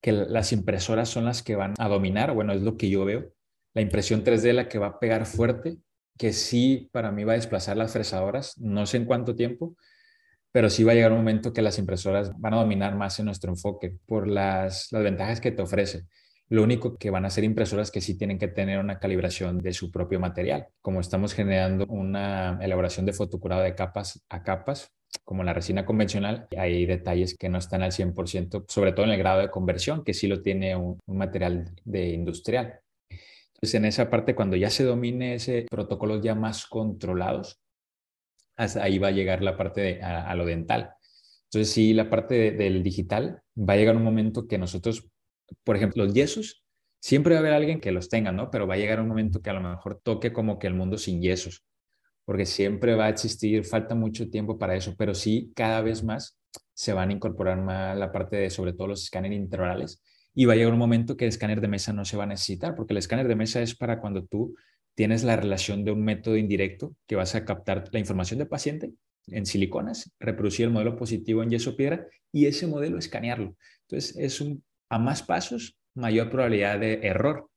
[0.00, 3.32] que las impresoras son las que van a dominar, bueno, es lo que yo veo.
[3.74, 5.78] La impresión 3D la que va a pegar fuerte,
[6.16, 9.76] que sí para mí va a desplazar las fresadoras, no sé en cuánto tiempo,
[10.52, 13.26] pero sí va a llegar un momento que las impresoras van a dominar más en
[13.26, 16.04] nuestro enfoque por las, ventajas que te ofrece.
[16.48, 19.74] Lo único que van a ser impresoras que sí tienen que tener una calibración de
[19.74, 20.68] su propio material.
[20.80, 24.90] Como estamos generando una elaboración de fotocurado de capas a capas,
[25.24, 29.18] como la resina convencional, hay detalles que no están al 100%, sobre todo en el
[29.18, 32.80] grado de conversión, que sí lo tiene un, material de industrial.
[33.54, 37.58] Entonces, en esa parte, cuando ya se domine ese protocolo ya más controlados,
[38.58, 40.90] ahí va a llegar la parte de, a, lo dental.
[41.44, 45.08] Entonces, sí, la parte del digital va a llegar un momento que nosotros,
[45.64, 46.64] por ejemplo, los yesos,
[47.00, 48.50] siempre va a haber alguien que los tenga, ¿no?
[48.50, 50.98] Pero va a llegar un momento que a lo mejor toque como que el mundo
[50.98, 51.64] sin yesos,
[52.24, 56.38] porque siempre va a existir, falta mucho tiempo para eso, pero sí, cada vez más
[56.74, 60.02] se van a incorporar más la parte de, sobre todo, los escáneres intraorales,
[60.34, 62.26] y va a llegar un momento que el escáner de mesa no se va a
[62.26, 64.54] necesitar, porque el escáner de mesa es para cuando tú
[64.98, 68.90] tienes la relación de un método indirecto que vas a captar la información del paciente
[69.28, 73.56] en siliconas, reproducir el modelo positivo en yeso piedra y ese modelo escanearlo.
[73.82, 74.44] Entonces, es
[74.90, 77.48] a más pasos, mayor probabilidad de error.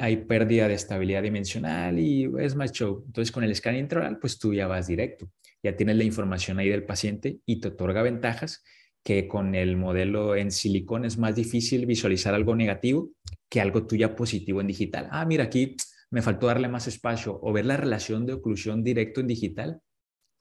[0.00, 3.04] Hay pérdida de estabilidad dimensional y es más show.
[3.06, 5.30] Entonces, con el escáner intraoral, pues tú ya vas directo.
[5.62, 8.64] Ya tienes la información ahí del paciente y te otorga ventajas
[9.04, 13.12] que con el modelo en silicón es más difícil visualizar algo negativo
[13.48, 15.06] que algo tuya positivo en digital.
[15.12, 15.76] Ah, mira, aquí
[16.10, 19.80] me faltó darle más espacio o ver la relación de oclusión directo en digital,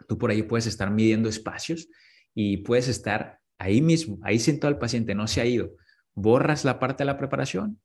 [0.08, 1.88] tú por ahí puedes estar midiendo espacios
[2.34, 5.76] y puedes estar ahí mismo, ahí sentado al paciente, no se ha ido.
[6.16, 7.80] Borras la parte de la preparación,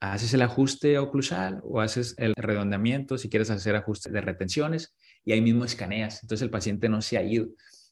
[0.00, 4.94] haces el ajuste oclusal o haces el redondeamiento si quieres hacer ajuste de retenciones
[5.24, 6.22] y ahí mismo escaneas.
[6.22, 7.48] Entonces el paciente no se ha ido.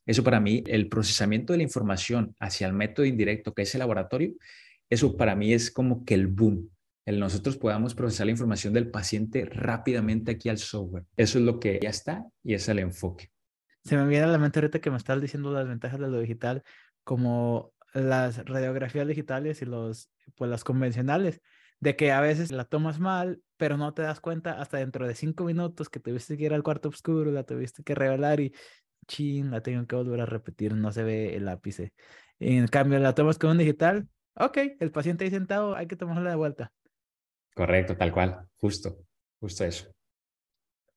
[0.06, 3.80] Eso para mí, el procesamiento de la información hacia el método indirecto que es el
[3.80, 4.34] laboratorio,
[4.90, 6.70] eso para mí es como que el boom
[7.06, 11.04] el nosotros podamos procesar la información del paciente rápidamente aquí al software.
[11.16, 13.30] Eso es lo que ya está y es el enfoque.
[13.84, 16.18] Se me viene a la mente ahorita que me estás diciendo las ventajas de lo
[16.18, 16.62] digital,
[17.02, 21.42] como las radiografías digitales y los, pues las convencionales,
[21.80, 25.14] de que a veces la tomas mal, pero no te das cuenta hasta dentro de
[25.14, 28.54] cinco minutos que tuviste que ir al cuarto oscuro, la tuviste que revelar y
[29.06, 31.92] chin, la tengo que volver a repetir, no se ve el ápice.
[32.38, 36.30] En cambio, la tomas con un digital, ok, el paciente ahí sentado, hay que tomarla
[36.30, 36.72] de vuelta.
[37.54, 38.98] Correcto, tal cual, justo,
[39.40, 39.94] justo eso.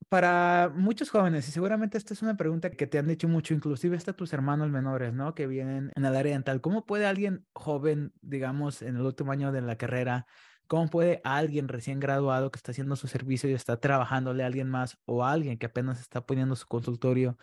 [0.10, 3.98] Para muchos jóvenes, y seguramente esta es una pregunta que te han dicho mucho, inclusive
[3.98, 5.36] hasta tus hermanos menores, ¿no?
[5.36, 6.62] Que vienen en el área dental.
[6.62, 10.26] ¿Cómo puede alguien joven, digamos, en el último año de la carrera,
[10.68, 14.70] cómo puede alguien recién graduado que está haciendo su servicio y está trabajándole a alguien
[14.70, 17.38] más o alguien que apenas está poniendo su consultorio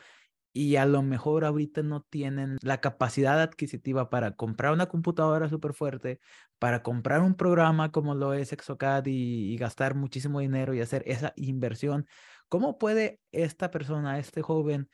[0.56, 5.74] y a lo mejor ahorita no tienen la capacidad adquisitiva para comprar una computadora súper
[5.74, 6.20] fuerte,
[6.60, 11.32] para comprar un programa como lo es Exocad y, gastar muchísimo dinero y hacer esa
[11.34, 12.06] inversión.
[12.48, 14.88] ¿Cómo puede esta persona, este joven,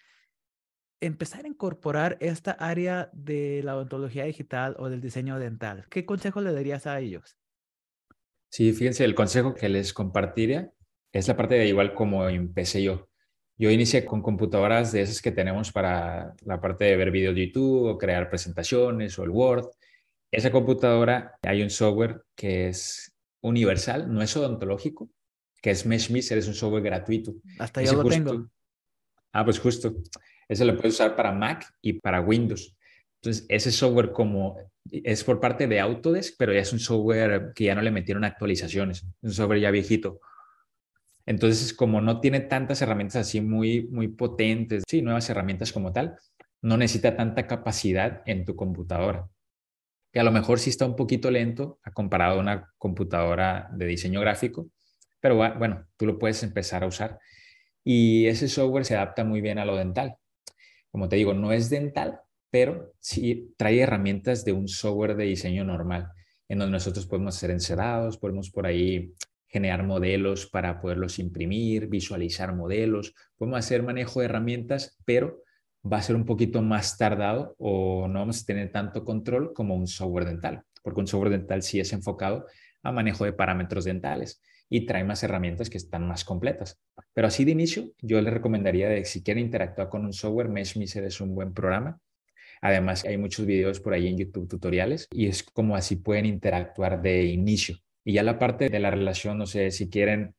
[0.99, 5.85] empezar a incorporar esta área de la odontología digital o del diseño dental?
[5.91, 7.37] ¿Qué consejo le darías a ellos?
[8.49, 10.73] Sí, fíjense, el consejo que les compartiría
[11.13, 13.10] es la parte de igual como empecé yo
[13.61, 17.47] yo inicié con computadoras de esas que tenemos para la parte de ver videos de
[17.47, 19.69] YouTube o crear presentaciones o el Word.
[20.33, 25.11] Esa computadora, hay un software que es universal, no es odontológico,
[25.61, 27.35] que es MeshMiser, es un software gratuito.
[27.59, 28.49] Hasta yo lo tengo.
[29.31, 29.95] Ah, pues justo.
[30.49, 32.75] Ese lo puedes usar para Mac y para Windows.
[33.17, 34.57] Entonces, ese software como
[34.91, 38.25] es por parte de Autodesk, pero ya es un software que ya no le metieron
[38.25, 40.19] actualizaciones, un software ya viejito.
[41.31, 46.17] Entonces, como no tiene tantas herramientas así muy, muy potentes, sí, nuevas herramientas como tal,
[46.61, 49.29] no necesita tanta capacidad en tu computadora.
[50.13, 54.21] Que a lo mejor sí está un poquito lento comparado a una computadora de diseño
[54.21, 54.71] gráfico,
[55.21, 57.21] pero bueno, tú lo puedes empezar a usar.
[57.85, 60.17] Y ese software se adapta muy bien a lo dental.
[60.91, 65.63] Como te digo, no es dental, pero sí trae herramientas de un software de diseño
[65.65, 66.09] normal.
[66.49, 69.15] en donde nosotros podemos hacer encerados, podemos por ahí
[69.51, 75.43] generar modelos para poderlos imprimir, visualizar modelos, podemos hacer manejo de herramientas, pero
[75.85, 79.75] va a ser un poquito más tardado o no vamos a tener tanto control como
[79.75, 82.47] un software dental, porque un software dental sí es enfocado
[82.83, 86.81] a manejo de parámetros dentales y trae más herramientas que están más completas.
[87.13, 91.05] Pero así de inicio, yo les recomendaría de si quieren interactuar con un software, MeshMiser
[91.05, 91.99] es un buen programa.
[92.63, 97.03] Además, hay muchos videos por ahí en YouTube tutoriales y es como así pueden interactuar
[97.03, 97.79] de inicio.
[98.05, 100.35] Y ya la parte de la relación, no sé, si quieren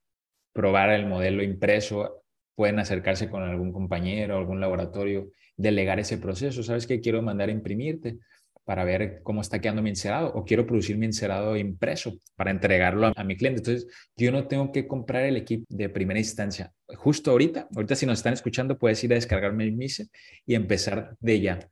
[0.54, 2.24] probar el modelo impreso,
[2.56, 6.63] pueden acercarse con algún compañero, algún laboratorio, delegar ese proceso.
[6.63, 7.00] ¿Sabes qué?
[7.00, 8.17] Quiero mandar a imprimirte
[8.63, 13.12] para ver cómo está quedando mi encerado o quiero producir mi encerado impreso para entregarlo
[13.15, 13.60] a, mi cliente.
[13.60, 16.71] Entonces, yo no tengo que comprar el equipo de primera instancia.
[16.95, 20.10] Justo ahorita, ahorita si nos están escuchando, puedes ir a descargarme el MISE
[20.45, 21.69] y empezar de ya.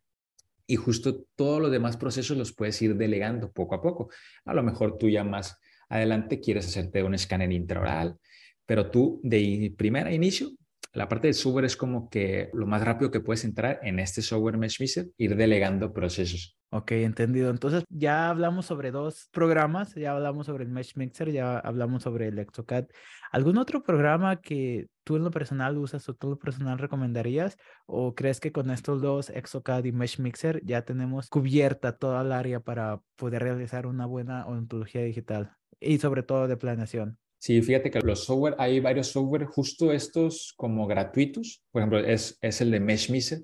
[0.65, 4.09] Y justo todos los demás procesos los puedes ir delegando poco a poco.
[4.45, 8.17] A lo mejor tú ya más adelante quieres hacerte un escáner intraoral,
[8.65, 10.51] pero tú de primera inicio
[10.93, 14.23] la parte del software es como que lo más rápido que puedes entrar en este
[14.23, 14.79] software Mesh
[15.17, 16.57] ir delegando procesos.
[16.71, 17.51] Ok, entendido.
[17.51, 22.27] Entonces ya hablamos sobre dos programas, ya hablamos sobre el Mesh Mixer, ya hablamos sobre
[22.27, 22.85] el Exocad.
[23.31, 27.57] ¿Algún otro programa que tú en lo personal usas o tú en lo personal recomendarías?
[27.85, 32.31] ¿O crees que con estos dos, Exocad y Mesh Mixer, ya tenemos cubierta toda el
[32.31, 37.17] área para poder realizar una buena ontología digital y sobre todo de planeación?
[37.39, 41.63] Sí, fíjate que los software, hay varios software, justo estos como gratuitos.
[41.71, 43.43] Por ejemplo, es, es el de MeshMiser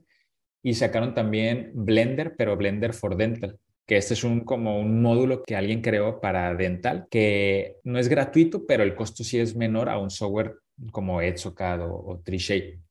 [0.61, 5.43] y sacaron también Blender, pero Blender for Dental, que este es un como un módulo
[5.43, 9.87] que alguien creó para dental, que no es gratuito, pero el costo sí es menor
[9.87, 10.55] a un software
[10.91, 12.81] como Etsocad o, o Treeshape.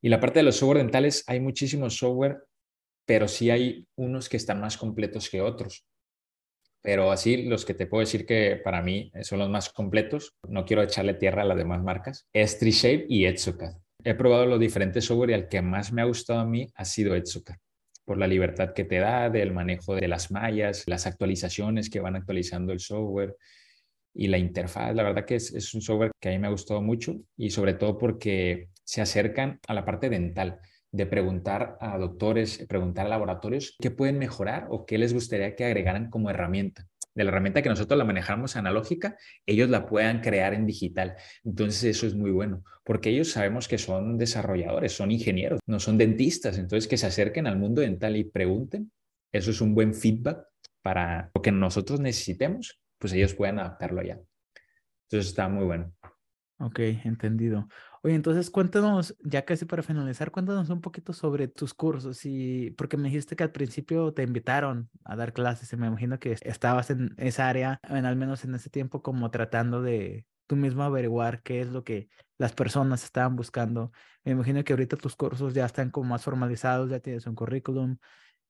[0.00, 2.38] Y la parte de los software dentales, hay muchísimos software,
[3.04, 5.84] pero sí hay unos que están más completos que otros.
[6.86, 10.64] Pero así, los que te puedo decir que para mí son los más completos, no
[10.64, 13.74] quiero echarle tierra a las demás marcas, es Treeshape y Etsocad
[14.06, 16.84] he probado los diferentes software y el que más me ha gustado a mí ha
[16.84, 17.58] sido Etsuka
[18.04, 22.14] por la libertad que te da del manejo de las mallas, las actualizaciones que van
[22.14, 23.34] actualizando el software
[24.14, 24.94] y la interfaz.
[24.94, 27.50] La verdad que es, es, un software que a mí me ha gustado mucho y
[27.50, 30.60] sobre todo porque se acercan a la parte dental,
[30.96, 35.64] de preguntar a doctores, preguntar a laboratorios qué pueden mejorar o qué les gustaría que
[35.64, 40.52] agregaran como herramienta de la herramienta que nosotros la manejamos analógica, ellos la puedan crear
[40.52, 41.16] en digital.
[41.44, 45.96] Entonces eso es muy bueno, porque ellos sabemos que son desarrolladores, son ingenieros, no son
[45.96, 46.58] dentistas.
[46.58, 48.92] Entonces que se acerquen al mundo dental y pregunten,
[49.32, 50.46] eso es un buen feedback
[50.82, 54.20] para lo que nosotros necesitemos, pues ellos pueden adaptarlo ya.
[55.08, 55.92] Entonces está muy bueno.
[56.58, 57.66] Ok, entendido.
[58.06, 62.96] Oye, entonces cuéntanos, ya casi para finalizar, cuéntanos un poquito sobre tus cursos y porque
[62.96, 66.90] me dijiste que al principio te invitaron a dar clases y me imagino que estabas
[66.90, 71.42] en esa área, en, al menos en ese tiempo, como tratando de tú mismo averiguar
[71.42, 73.90] qué es lo que las personas estaban buscando.
[74.22, 77.98] Me imagino que ahorita tus cursos ya están como más formalizados, ya tienes un currículum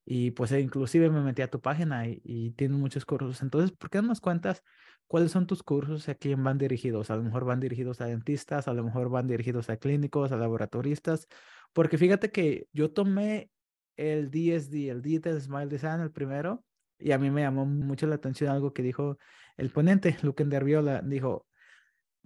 [0.08, 3.42] y pues inclusive me metí a tu página y, y muchos cursos.
[3.42, 4.62] Entonces, ¿por qué no nos cuentas?
[5.08, 7.10] ¿Cuáles son tus cursos y a quién van dirigidos?
[7.10, 10.36] A lo mejor van dirigidos a dentistas, a lo mejor van dirigidos a clínicos, a
[10.36, 11.26] laboratoristas,
[11.72, 13.50] porque fíjate que yo tomé
[13.96, 16.64] el DSD, el Digital Smile Design, el primero,
[16.98, 19.18] y a mí me llamó mucho la atención algo que dijo
[19.56, 21.46] el ponente, Luke Derviola, dijo,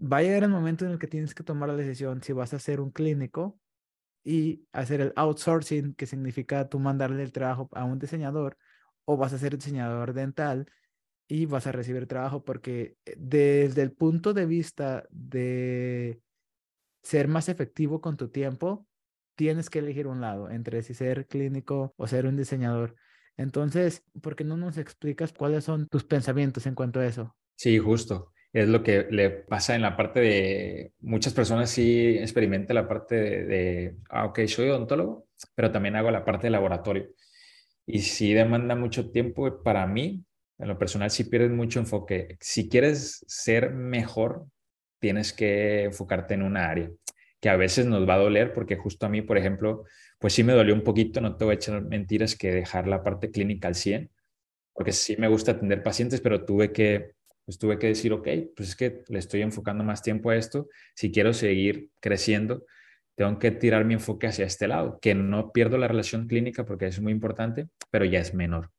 [0.00, 2.52] va a llegar el momento en el que tienes que tomar la decisión si vas
[2.52, 3.58] a ser un clínico
[4.24, 8.58] y hacer el outsourcing, que significa tú mandarle el trabajo a un diseñador,
[9.04, 10.70] o vas a ser diseñador dental
[11.28, 16.20] y vas a recibir trabajo porque eh, desde el punto de vista de
[17.02, 18.86] ser más efectivo con tu tiempo,
[19.36, 22.96] tienes que elegir un lado entre si ser clínico o ser un diseñador.
[23.36, 27.36] Entonces, ¿por qué no nos explicas cuáles son tus pensamientos en cuanto a eso?
[27.56, 28.32] Sí, justo.
[28.52, 33.14] Es lo que le pasa en la parte de muchas personas sí experimentan la parte
[33.14, 37.08] de, de ah, ok, soy odontólogo, pero también hago la parte de laboratorio.
[37.86, 40.24] Y sí demanda mucho tiempo para mí
[40.60, 42.36] en lo personal sí pierdes mucho enfoque.
[42.40, 44.46] Si quieres ser mejor,
[44.98, 46.90] tienes que enfocarte en una área
[47.40, 49.84] que a veces nos va a doler porque justo a mí, por ejemplo,
[50.18, 53.02] pues sí me dolió un poquito, no te voy a echar mentiras, que dejar la
[53.02, 54.10] parte clínica al 100,
[54.74, 57.12] porque sí me gusta atender pacientes, pero tuve que,
[57.50, 60.68] pues tuve que decir, ok, pues es que le estoy enfocando más tiempo a esto,
[60.94, 62.64] si quiero seguir creciendo,
[63.16, 66.86] tengo que tirar mi enfoque hacia este lado, que no pierdo la relación clínica porque
[66.86, 68.70] es muy importante, pero ya es menor.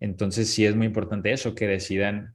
[0.00, 2.34] Entonces sí es muy importante eso, que decidan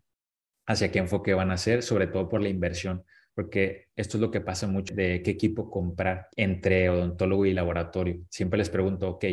[0.66, 3.04] hacia qué enfoque van a hacer, sobre todo por la inversión,
[3.36, 8.22] porque esto es lo que pasa mucho de qué equipo comprar entre odontólogo y laboratorio.
[8.30, 9.26] Siempre les pregunto, ok,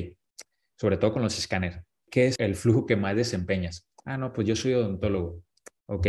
[0.80, 1.78] sobre todo con los escáneres,
[2.10, 3.86] ¿qué es el flujo que más desempeñas?
[4.04, 5.44] Ah, no, pues yo soy odontólogo.
[5.86, 6.06] Ok.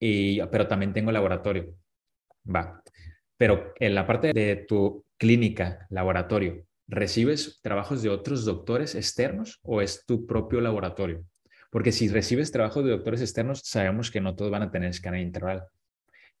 [0.00, 1.74] Y, pero también tengo laboratorio.
[2.44, 2.82] Va.
[3.36, 9.80] Pero en la parte de tu clínica, laboratorio, ¿recibes trabajos de otros doctores externos o
[9.80, 11.24] es tu propio laboratorio?
[11.70, 15.20] Porque si recibes trabajos de doctores externos, sabemos que no todos van a tener escáner
[15.20, 15.64] interval.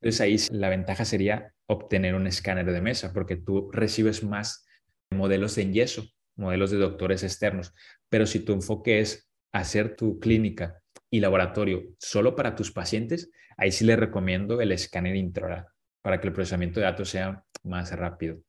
[0.00, 4.66] Entonces ahí la ventaja sería obtener un escáner de mesa, porque tú recibes más
[5.10, 6.04] modelos en yeso,
[6.36, 7.74] modelos de doctores externos.
[8.08, 10.83] Pero si tu enfoque es hacer tu clínica
[11.14, 15.68] y laboratorio solo para tus pacientes, ahí sí les recomiendo el escáner intraoral
[16.02, 18.40] para que el procesamiento de datos sea más rápido.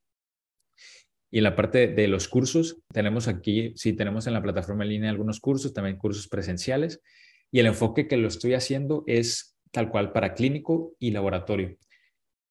[1.29, 4.89] Y en la parte de los cursos, tenemos aquí, sí, tenemos en la plataforma en
[4.89, 7.03] línea algunos cursos, también cursos presenciales.
[7.51, 11.77] Y el enfoque que lo estoy haciendo es tal cual para clínico y laboratorio.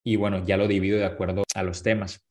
[0.05, 2.25] Y bueno, ya lo divido de acuerdo a los temas.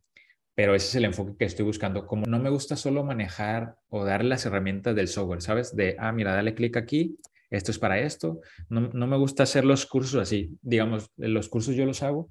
[0.56, 2.08] Pero ese es el enfoque que estoy buscando.
[2.08, 5.76] Como no me gusta solo manejar o dar las herramientas del software, ¿sabes?
[5.76, 7.17] De, ah, mira, dale clic aquí,
[7.54, 8.42] esto es para esto.
[8.70, 10.58] No, no me gusta hacer los cursos así.
[10.62, 12.30] Digamos, los cursos yo los hago,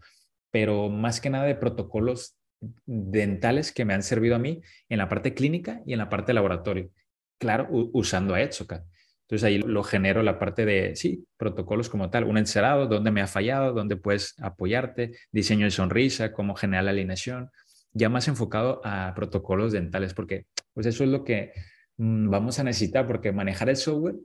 [0.50, 2.36] pero más que nada de protocolos
[2.86, 6.32] dentales que me han servido a mí en la parte clínica y en la parte
[6.32, 6.90] laboratorio.
[7.38, 8.84] Claro, usando a Etsoca.
[9.22, 13.22] Entonces ahí lo genero la parte de, sí, protocolos como tal, un encerado, dónde me
[13.22, 17.50] ha fallado, dónde puedes apoyarte, diseño de sonrisa, cómo generar la alineación,
[17.92, 21.52] ya más enfocado a protocolos dentales, porque pues eso es lo que
[21.96, 24.16] mm, vamos a necesitar, porque manejar el software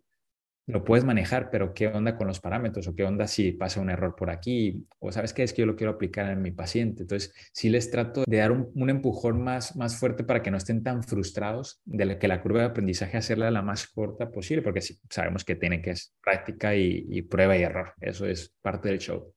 [0.67, 2.87] lo puedes manejar, pero ¿qué onda con los parámetros?
[2.87, 4.85] ¿O qué onda si pasa un error por aquí?
[4.99, 7.03] ¿O sabes qué es que yo lo quiero aplicar en mi paciente?
[7.03, 10.83] Entonces, sí les trato de dar un, empujón más, más fuerte para que no estén
[10.83, 14.99] tan frustrados de que la curva de aprendizaje hacerla la más corta posible, porque sí,
[15.09, 17.93] sabemos que tiene que ser práctica y prueba y error.
[18.01, 19.33] Eso es parte del show.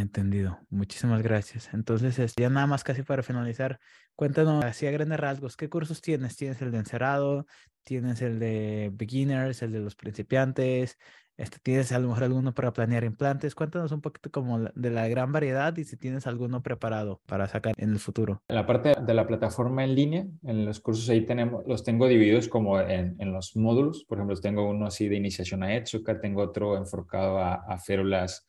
[0.00, 0.58] Entendido.
[0.70, 1.68] Muchísimas gracias.
[1.72, 3.78] Entonces, ya nada más casi para finalizar,
[4.16, 6.36] cuéntanos así a grandes rasgos, ¿qué cursos tienes?
[6.36, 7.46] ¿Tienes el de encerado?
[7.84, 10.98] ¿Tienes el de beginners, el de los principiantes?
[11.36, 13.54] Este, ¿Tienes a lo mejor alguno para planear implantes?
[13.54, 17.74] Cuéntanos un poquito como de la gran variedad y si tienes alguno preparado para sacar
[17.76, 18.42] en el futuro.
[18.48, 22.06] En la parte de la plataforma en línea, en los cursos ahí tenemos, los tengo
[22.06, 24.04] divididos como en, en los módulos.
[24.04, 28.48] Por ejemplo, tengo uno así de iniciación a Etsuka, tengo otro enfocado a, a férulas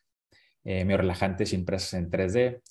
[0.64, 2.62] eh, relajantes impresas en 3D,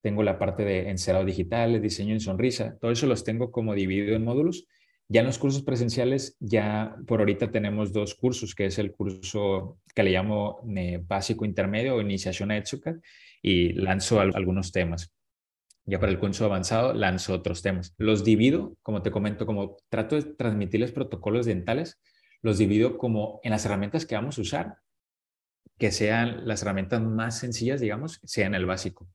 [0.00, 4.16] tengo la parte de encerado digital, diseño en sonrisa, todo eso los tengo como dividido
[4.16, 4.66] en módulos.
[5.08, 9.78] Ya en los cursos presenciales, ya por ahorita tenemos dos cursos, que es el curso
[9.94, 12.98] que le llamo eh, básico intermedio o iniciación a Etsuka,
[13.42, 15.12] y lanzo algunos temas.
[15.84, 17.94] Ya para el curso avanzado lanzo otros temas.
[17.98, 22.00] Los divido, como te comento, como trato de transmitirles protocolos dentales,
[22.40, 24.76] los divido como en las herramientas que vamos a usar
[25.78, 29.08] que sean las herramientas más sencillas, digamos, sean el básico.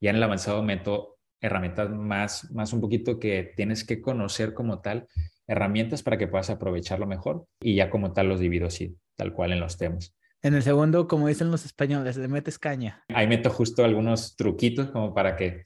[0.00, 1.13] Ya en el avanzado meto
[1.44, 5.08] herramientas más, más un poquito que tienes que conocer como tal,
[5.46, 9.52] herramientas para que puedas aprovecharlo mejor y ya como tal los divido así, tal cual
[9.52, 10.14] en los temas.
[10.42, 13.04] En el segundo, como dicen los españoles, le metes caña.
[13.08, 15.64] Ahí meto justo algunos truquitos como para que,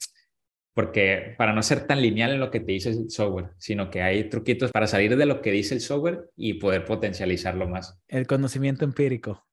[0.74, 4.02] porque para no ser tan lineal en lo que te dice el software, sino que
[4.02, 8.00] hay truquitos para salir de lo que dice el software y poder potencializarlo más.
[8.08, 9.46] El conocimiento empírico.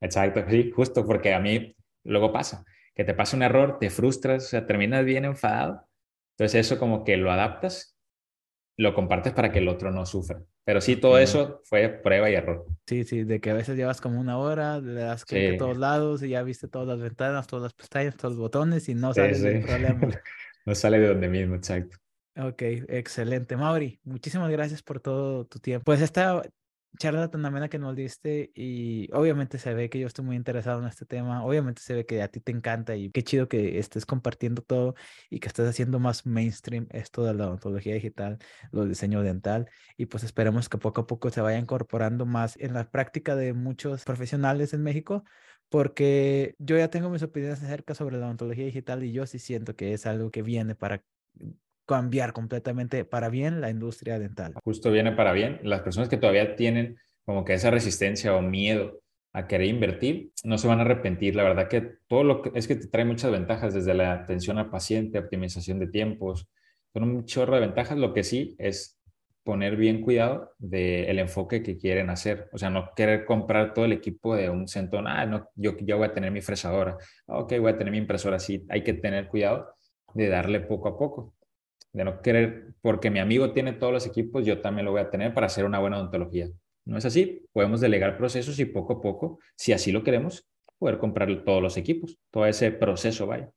[0.00, 4.44] Exacto, sí, justo porque a mí luego pasa, que te pasa un error, te frustras,
[4.44, 5.86] o sea, terminas bien enfadado.
[6.36, 7.96] Entonces eso como que lo adaptas,
[8.76, 10.42] lo compartes para que el otro no sufra.
[10.64, 12.66] Pero sí, todo eso fue prueba y error.
[12.86, 15.76] Sí, sí, de que a veces llevas como una hora, le das clic a todos
[15.76, 19.12] lados y ya viste todas las ventanas, todas las pestañas, todos los botones y no
[19.12, 20.00] sale del problema.
[20.66, 21.98] no sale de donde mismo, exacto.
[22.36, 23.56] Ok, excelente.
[23.56, 25.84] Mauri, muchísimas gracias por todo tu tiempo.
[25.84, 26.42] Pues esta
[26.98, 30.80] charla tan amena que nos diste y obviamente se ve que yo estoy muy interesado
[30.80, 33.78] en este tema, obviamente se ve que a ti te encanta y qué chido que
[33.78, 34.94] estés compartiendo todo
[35.30, 38.38] y que estés haciendo más mainstream esto de la odontología digital,
[38.72, 42.74] los diseño dental y pues esperemos que poco a poco se vaya incorporando más en
[42.74, 45.24] la práctica de muchos profesionales en México
[45.68, 49.74] porque yo ya tengo mis opiniones acerca sobre la odontología digital y yo sí siento
[49.76, 51.02] que es algo que viene para
[51.86, 54.54] cambiar completamente para bien la industria dental.
[54.64, 55.60] Justo viene para bien.
[55.62, 59.00] Las personas que todavía tienen como que esa resistencia o miedo
[59.32, 61.34] a querer invertir, no se van a arrepentir.
[61.34, 64.58] La verdad que todo lo que es que te trae muchas ventajas desde la atención
[64.58, 66.46] al paciente, optimización de tiempos,
[66.92, 67.98] son un chorro de ventajas.
[67.98, 69.00] Lo que sí es
[69.42, 72.48] poner bien cuidado del enfoque que quieren hacer.
[72.52, 75.08] O sea, no querer comprar todo el equipo de un centón.
[75.08, 76.96] Ah, no, yo ya voy a tener mi fresadora.
[77.26, 78.38] Ok, voy a tener mi impresora.
[78.38, 79.74] Sí, hay que tener cuidado
[80.14, 81.33] de darle poco a poco
[81.94, 85.10] de no querer, porque mi amigo tiene todos los equipos, yo también lo voy a
[85.10, 86.50] tener para hacer una buena odontología.
[86.84, 87.46] ¿No es así?
[87.52, 90.46] Podemos delegar procesos y poco a poco, si así lo queremos,
[90.78, 93.50] poder comprar todos los equipos, todo ese proceso, vaya.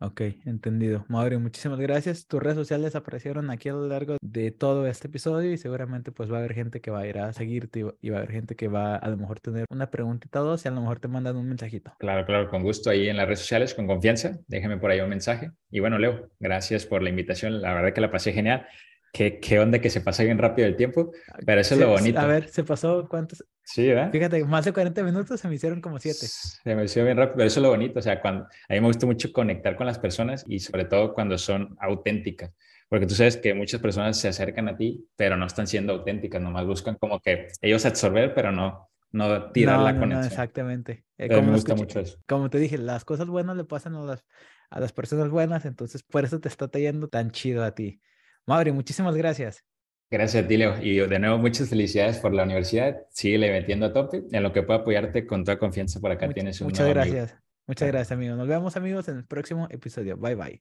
[0.00, 1.04] Ok, entendido.
[1.08, 2.28] Mauri, muchísimas gracias.
[2.28, 6.30] Tus redes sociales aparecieron aquí a lo largo de todo este episodio y seguramente pues
[6.30, 8.54] va a haber gente que va a ir a seguirte y va a haber gente
[8.54, 11.08] que va a lo mejor tener una preguntita o dos y a lo mejor te
[11.08, 11.92] mandan un mensajito.
[11.98, 14.38] Claro, claro, con gusto ahí en las redes sociales, con confianza.
[14.46, 15.50] Déjame por ahí un mensaje.
[15.68, 17.60] Y bueno, Leo, gracias por la invitación.
[17.60, 18.68] La verdad que la pasé genial.
[19.12, 21.12] Qué, qué onda que se pasa bien rápido el tiempo,
[21.46, 22.18] pero eso es lo bonito.
[22.18, 23.44] A ver, se pasó cuántos.
[23.62, 24.10] Sí, ¿verdad?
[24.10, 26.18] Fíjate, más de 40 minutos se me hicieron como 7.
[26.18, 27.98] Se me hizo bien rápido, pero eso es lo bonito.
[27.98, 31.14] O sea, cuando, a mí me gusta mucho conectar con las personas y sobre todo
[31.14, 32.52] cuando son auténticas.
[32.88, 36.40] Porque tú sabes que muchas personas se acercan a ti, pero no están siendo auténticas,
[36.40, 40.20] nomás buscan como que ellos absorber, pero no, no tirar la conexión.
[40.20, 41.04] No, exactamente.
[41.18, 42.18] Eh, como me gusta mucho eso.
[42.26, 44.24] Como te dije, las cosas buenas le pasan a las,
[44.70, 48.00] a las personas buenas, entonces por eso te está yendo tan chido a ti.
[48.48, 49.62] Mauri, muchísimas gracias.
[50.10, 50.80] Gracias a ti, Leo.
[50.80, 53.02] Y de nuevo, muchas felicidades por la universidad.
[53.10, 54.24] Síguele metiendo a tope.
[54.32, 57.36] En lo que pueda apoyarte con toda confianza por acá tienes un Muchas gracias.
[57.66, 58.38] Muchas gracias, amigos.
[58.38, 60.16] Nos vemos, amigos, en el próximo episodio.
[60.16, 60.56] Bye, bye.